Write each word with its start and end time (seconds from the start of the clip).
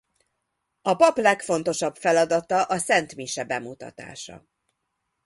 A 0.81 0.95
pap 0.95 1.17
legfontosabb 1.17 1.95
feladata 1.95 2.63
a 2.63 2.77
szentmise 2.77 3.43
bemutatása. 3.43 4.47